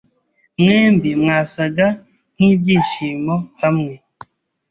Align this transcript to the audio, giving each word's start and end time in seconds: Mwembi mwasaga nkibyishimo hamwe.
Mwembi 0.61 1.09
mwasaga 1.21 1.87
nkibyishimo 2.35 3.35
hamwe. 3.61 3.93